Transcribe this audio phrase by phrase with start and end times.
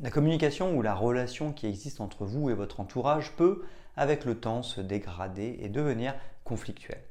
[0.00, 3.64] La communication ou la relation qui existe entre vous et votre entourage peut,
[3.96, 7.02] avec le temps, se dégrader et devenir conflictuelle.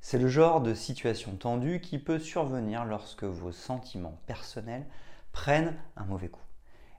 [0.00, 4.84] C'est le genre de situation tendue qui peut survenir lorsque vos sentiments personnels
[5.30, 6.42] prennent un mauvais coup.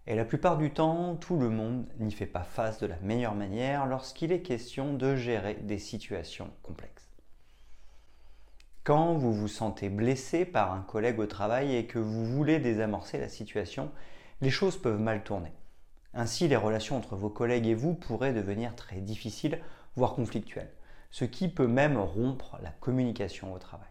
[0.08, 3.36] Et la plupart du temps, tout le monde n'y fait pas face de la meilleure
[3.36, 7.10] manière lorsqu'il est question de gérer des situations complexes.
[8.86, 13.18] Quand vous vous sentez blessé par un collègue au travail et que vous voulez désamorcer
[13.18, 13.92] la situation,
[14.44, 15.54] les choses peuvent mal tourner.
[16.14, 19.60] Ainsi, les relations entre vos collègues et vous pourraient devenir très difficiles,
[19.96, 20.74] voire conflictuelles,
[21.12, 23.88] ce qui peut même rompre la communication au travail.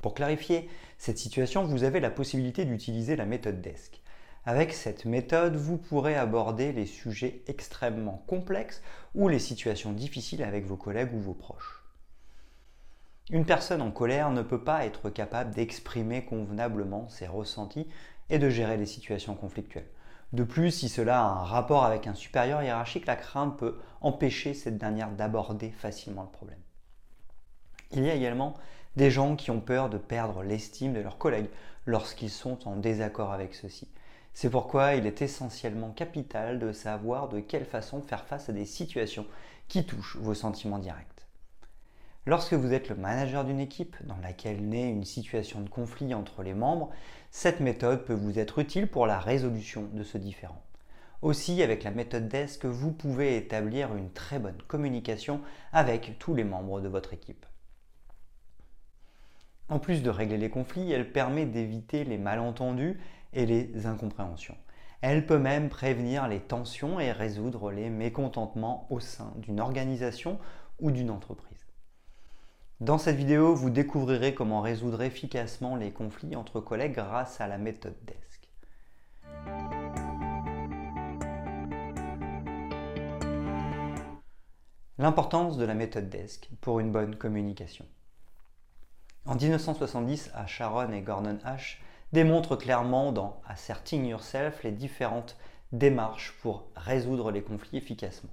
[0.00, 4.00] Pour clarifier cette situation, vous avez la possibilité d'utiliser la méthode DESC.
[4.46, 8.80] Avec cette méthode, vous pourrez aborder les sujets extrêmement complexes
[9.14, 11.84] ou les situations difficiles avec vos collègues ou vos proches.
[13.30, 17.86] Une personne en colère ne peut pas être capable d'exprimer convenablement ses ressentis
[18.30, 19.88] et de gérer les situations conflictuelles.
[20.32, 24.52] De plus, si cela a un rapport avec un supérieur hiérarchique, la crainte peut empêcher
[24.52, 26.60] cette dernière d'aborder facilement le problème.
[27.92, 28.54] Il y a également
[28.96, 31.48] des gens qui ont peur de perdre l'estime de leurs collègues
[31.86, 33.88] lorsqu'ils sont en désaccord avec ceux-ci.
[34.34, 38.66] C'est pourquoi il est essentiellement capital de savoir de quelle façon faire face à des
[38.66, 39.26] situations
[39.66, 41.17] qui touchent vos sentiments directs.
[42.28, 46.42] Lorsque vous êtes le manager d'une équipe dans laquelle naît une situation de conflit entre
[46.42, 46.90] les membres,
[47.30, 50.62] cette méthode peut vous être utile pour la résolution de ce différend.
[51.22, 55.40] Aussi, avec la méthode DESC, vous pouvez établir une très bonne communication
[55.72, 57.46] avec tous les membres de votre équipe.
[59.70, 63.00] En plus de régler les conflits, elle permet d'éviter les malentendus
[63.32, 64.58] et les incompréhensions.
[65.00, 70.38] Elle peut même prévenir les tensions et résoudre les mécontentements au sein d'une organisation
[70.78, 71.67] ou d'une entreprise.
[72.80, 77.58] Dans cette vidéo, vous découvrirez comment résoudre efficacement les conflits entre collègues grâce à la
[77.58, 78.48] méthode DESC.
[84.96, 87.84] L'importance de la méthode DESC pour une bonne communication.
[89.26, 91.78] En 1970, Sharon et Gordon H
[92.12, 95.36] démontrent clairement dans Asserting Yourself les différentes
[95.72, 98.30] démarches pour résoudre les conflits efficacement.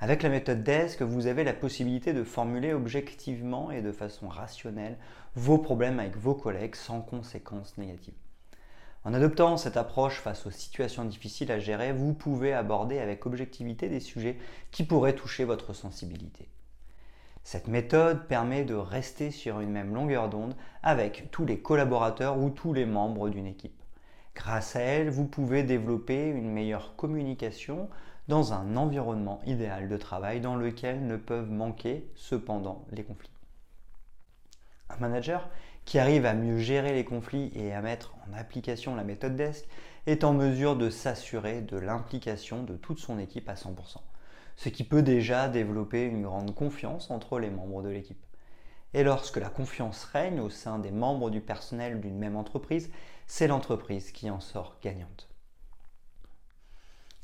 [0.00, 4.98] Avec la méthode DESC, vous avez la possibilité de formuler objectivement et de façon rationnelle
[5.36, 8.14] vos problèmes avec vos collègues sans conséquences négatives.
[9.04, 13.88] En adoptant cette approche face aux situations difficiles à gérer, vous pouvez aborder avec objectivité
[13.88, 14.38] des sujets
[14.70, 16.48] qui pourraient toucher votre sensibilité.
[17.44, 22.48] Cette méthode permet de rester sur une même longueur d'onde avec tous les collaborateurs ou
[22.48, 23.82] tous les membres d'une équipe.
[24.34, 27.90] Grâce à elle, vous pouvez développer une meilleure communication
[28.28, 33.30] dans un environnement idéal de travail dans lequel ne peuvent manquer cependant les conflits.
[34.90, 35.48] Un manager
[35.84, 39.66] qui arrive à mieux gérer les conflits et à mettre en application la méthode DESC
[40.06, 43.98] est en mesure de s'assurer de l'implication de toute son équipe à 100%,
[44.56, 48.24] ce qui peut déjà développer une grande confiance entre les membres de l'équipe.
[48.94, 52.90] Et lorsque la confiance règne au sein des membres du personnel d'une même entreprise,
[53.26, 55.28] c'est l'entreprise qui en sort gagnante.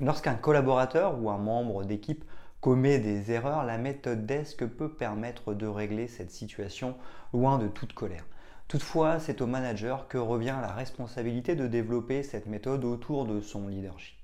[0.01, 2.25] Lorsqu'un collaborateur ou un membre d'équipe
[2.63, 6.97] commet des erreurs, la méthode DESC peut permettre de régler cette situation
[7.35, 8.25] loin de toute colère.
[8.67, 13.69] Toutefois, c'est au manager que revient la responsabilité de développer cette méthode autour de son
[13.69, 14.17] leadership.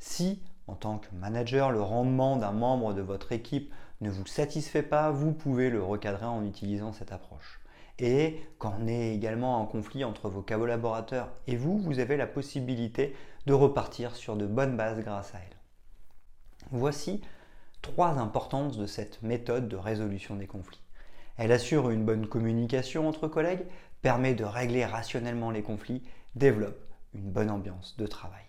[0.00, 4.82] Si, en tant que manager, le rendement d'un membre de votre équipe ne vous satisfait
[4.82, 7.60] pas, vous pouvez le recadrer en utilisant cette approche.
[8.00, 12.26] Et quand on est également en conflit entre vos collaborateurs et vous, vous avez la
[12.26, 13.14] possibilité
[13.46, 15.56] de repartir sur de bonnes bases grâce à elle.
[16.70, 17.20] Voici
[17.80, 20.80] trois importances de cette méthode de résolution des conflits.
[21.36, 23.66] Elle assure une bonne communication entre collègues,
[24.00, 26.02] permet de régler rationnellement les conflits,
[26.34, 26.80] développe
[27.14, 28.44] une bonne ambiance de travail.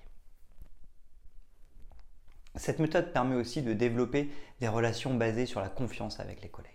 [2.55, 4.29] Cette méthode permet aussi de développer
[4.59, 6.71] des relations basées sur la confiance avec les collègues.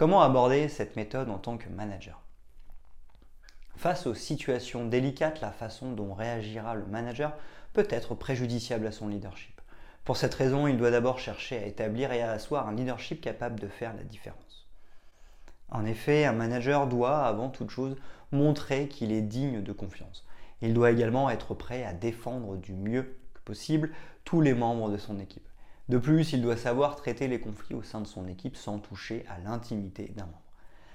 [0.00, 2.22] Comment aborder cette méthode en tant que manager?
[3.76, 7.36] Face aux situations délicates, la façon dont réagira le manager
[7.74, 9.60] peut être préjudiciable à son leadership.
[10.06, 13.60] Pour cette raison, il doit d'abord chercher à établir et à asseoir un leadership capable
[13.60, 14.66] de faire la différence.
[15.68, 17.94] En effet, un manager doit, avant toute chose,
[18.32, 20.24] montrer qu'il est digne de confiance.
[20.62, 23.90] Il doit également être prêt à défendre du mieux que possible
[24.24, 25.49] tous les membres de son équipe.
[25.90, 29.24] De plus, il doit savoir traiter les conflits au sein de son équipe sans toucher
[29.28, 30.40] à l'intimité d'un membre.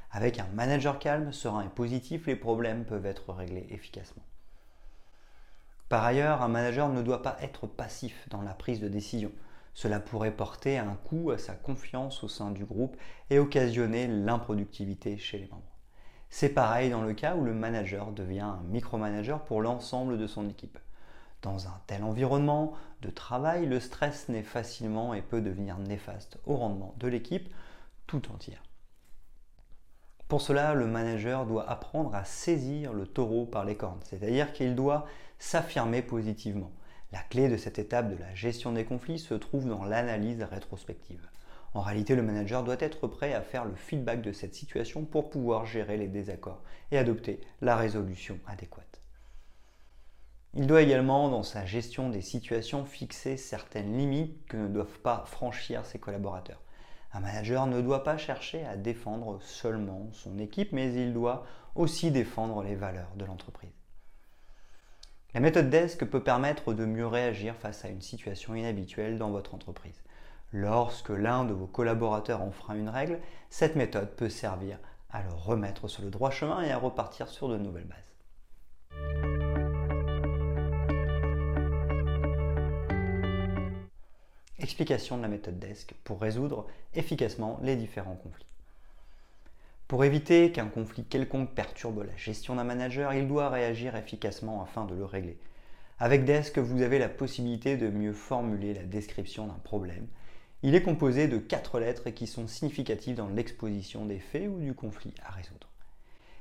[0.09, 4.23] Avec un manager calme, serein et positif, les problèmes peuvent être réglés efficacement.
[5.89, 9.33] Par ailleurs, un manager ne doit pas être passif dans la prise de décision.
[9.73, 12.95] Cela pourrait porter un coup à sa confiance au sein du groupe
[13.29, 15.75] et occasionner l'improductivité chez les membres.
[16.29, 20.47] C'est pareil dans le cas où le manager devient un micromanager pour l'ensemble de son
[20.47, 20.79] équipe.
[21.45, 26.55] Dans un tel environnement de travail, le stress naît facilement et peut devenir néfaste au
[26.55, 27.53] rendement de l'équipe
[28.07, 28.63] tout entière.
[30.27, 34.73] Pour cela, le manager doit apprendre à saisir le taureau par les cornes, c'est-à-dire qu'il
[34.73, 35.05] doit
[35.37, 36.71] s'affirmer positivement.
[37.11, 41.29] La clé de cette étape de la gestion des conflits se trouve dans l'analyse rétrospective.
[41.75, 45.29] En réalité, le manager doit être prêt à faire le feedback de cette situation pour
[45.29, 49.04] pouvoir gérer les désaccords et adopter la résolution adéquate.
[50.57, 55.25] Il doit également, dans sa gestion des situations, fixer certaines limites que ne doivent pas
[55.25, 56.61] franchir ses collaborateurs.
[57.11, 62.09] Un manager ne doit pas chercher à défendre seulement son équipe, mais il doit aussi
[62.09, 63.73] défendre les valeurs de l'entreprise.
[65.33, 69.55] La méthode DESC peut permettre de mieux réagir face à une situation inhabituelle dans votre
[69.55, 70.03] entreprise.
[70.53, 73.19] Lorsque l'un de vos collaborateurs enfreint une règle,
[73.49, 74.79] cette méthode peut servir
[75.09, 78.14] à le remettre sur le droit chemin et à repartir sur de nouvelles bases.
[84.65, 86.65] Explication de la méthode DESC pour résoudre
[86.95, 88.47] efficacement les différents conflits.
[89.87, 94.85] Pour éviter qu'un conflit quelconque perturbe la gestion d'un manager, il doit réagir efficacement afin
[94.85, 95.37] de le régler.
[95.99, 100.07] Avec DESC, vous avez la possibilité de mieux formuler la description d'un problème.
[100.63, 104.73] Il est composé de quatre lettres qui sont significatives dans l'exposition des faits ou du
[104.73, 105.69] conflit à résoudre.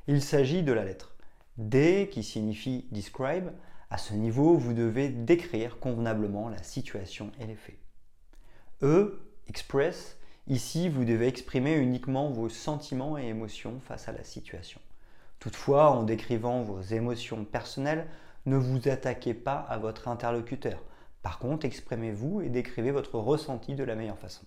[0.09, 1.15] Il s'agit de la lettre
[1.59, 3.51] D qui signifie describe.
[3.91, 7.84] À ce niveau, vous devez décrire convenablement la situation et les faits.
[8.85, 10.17] E, express,
[10.47, 14.79] Ici, vous devez exprimer uniquement vos sentiments et émotions face à la situation.
[15.39, 18.07] Toutefois, en décrivant vos émotions personnelles,
[18.45, 20.83] ne vous attaquez pas à votre interlocuteur.
[21.23, 24.45] Par contre, exprimez-vous et décrivez votre ressenti de la meilleure façon.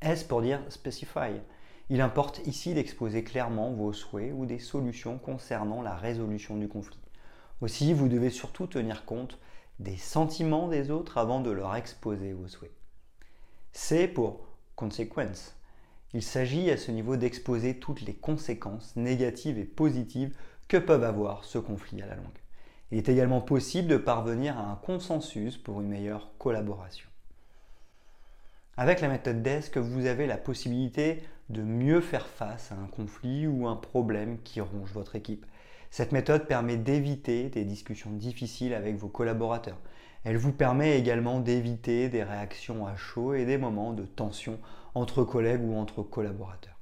[0.00, 1.40] S pour dire specify?
[1.90, 7.00] Il importe ici d'exposer clairement vos souhaits ou des solutions concernant la résolution du conflit.
[7.60, 9.40] Aussi, vous devez surtout tenir compte
[9.80, 12.83] des sentiments des autres avant de leur exposer vos souhaits.
[13.76, 15.56] C pour conséquence.
[16.14, 20.34] Il s'agit à ce niveau d'exposer toutes les conséquences négatives et positives
[20.68, 22.24] que peuvent avoir ce conflit à la longue.
[22.92, 27.08] Il est également possible de parvenir à un consensus pour une meilleure collaboration.
[28.76, 33.48] Avec la méthode DESC, vous avez la possibilité de mieux faire face à un conflit
[33.48, 35.44] ou un problème qui ronge votre équipe.
[35.90, 39.78] Cette méthode permet d'éviter des discussions difficiles avec vos collaborateurs.
[40.24, 44.58] Elle vous permet également d'éviter des réactions à chaud et des moments de tension
[44.94, 46.78] entre collègues ou entre collaborateurs.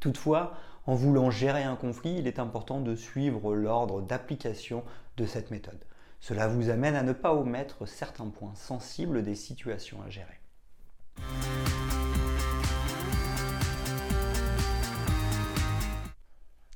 [0.00, 0.54] Toutefois,
[0.86, 4.82] en voulant gérer un conflit, il est important de suivre l'ordre d'application
[5.16, 5.84] de cette méthode.
[6.18, 10.40] Cela vous amène à ne pas omettre certains points sensibles des situations à gérer.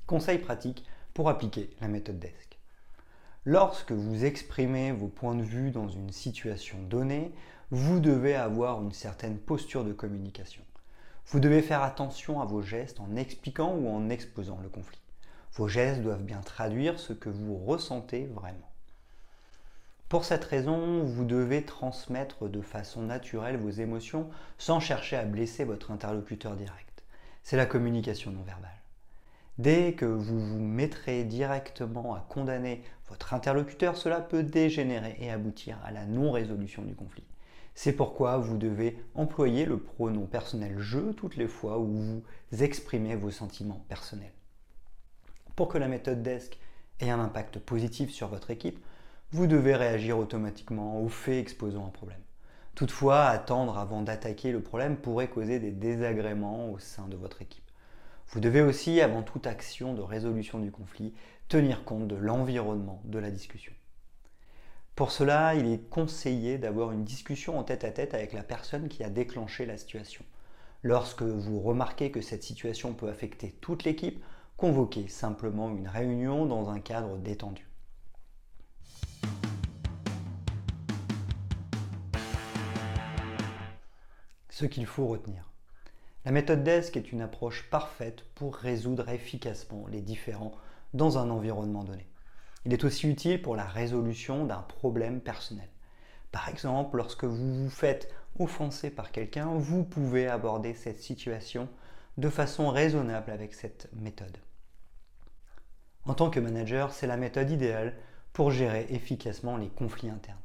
[0.06, 2.55] Conseil pratique pour appliquer la méthode DESC.
[3.49, 7.31] Lorsque vous exprimez vos points de vue dans une situation donnée,
[7.71, 10.65] vous devez avoir une certaine posture de communication.
[11.29, 14.99] Vous devez faire attention à vos gestes en expliquant ou en exposant le conflit.
[15.53, 18.69] Vos gestes doivent bien traduire ce que vous ressentez vraiment.
[20.09, 25.62] Pour cette raison, vous devez transmettre de façon naturelle vos émotions sans chercher à blesser
[25.62, 27.05] votre interlocuteur direct.
[27.45, 28.71] C'est la communication non verbale.
[29.58, 35.78] Dès que vous vous mettrez directement à condamner votre interlocuteur, cela peut dégénérer et aboutir
[35.82, 37.25] à la non-résolution du conflit.
[37.75, 42.22] C'est pourquoi vous devez employer le pronom personnel je toutes les fois où vous
[42.62, 44.32] exprimez vos sentiments personnels.
[45.54, 46.58] Pour que la méthode DESC
[47.00, 48.84] ait un impact positif sur votre équipe,
[49.30, 52.20] vous devez réagir automatiquement aux faits exposant un problème.
[52.75, 57.65] Toutefois, attendre avant d'attaquer le problème pourrait causer des désagréments au sein de votre équipe.
[58.28, 61.14] Vous devez aussi, avant toute action de résolution du conflit,
[61.49, 63.73] tenir compte de l'environnement de la discussion.
[64.97, 69.11] Pour cela, il est conseillé d'avoir une discussion en tête-à-tête avec la personne qui a
[69.11, 70.25] déclenché la situation.
[70.83, 74.25] Lorsque vous remarquez que cette situation peut affecter toute l'équipe,
[74.56, 77.68] convoquez simplement une réunion dans un cadre détendu.
[84.49, 85.55] Ce qu'il faut retenir.
[86.26, 90.50] La méthode DESC est une approche parfaite pour résoudre efficacement les différends
[90.92, 92.04] dans un environnement donné.
[92.64, 95.68] Il est aussi utile pour la résolution d'un problème personnel.
[96.33, 101.68] Par exemple, lorsque vous vous faites offenser par quelqu'un, vous pouvez aborder cette situation
[102.18, 104.37] de façon raisonnable avec cette méthode.
[106.06, 107.95] En tant que manager, c'est la méthode idéale
[108.33, 110.37] pour gérer efficacement les conflits internes.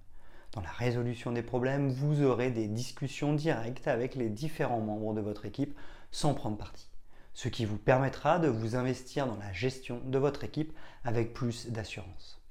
[0.54, 5.22] Dans la résolution des problèmes, vous aurez des discussions directes avec les différents membres de
[5.22, 5.78] votre équipe
[6.12, 6.90] sans prendre parti,
[7.34, 10.74] ce qui vous permettra de vous investir dans la gestion de votre équipe
[11.06, 12.42] avec plus d'assurance.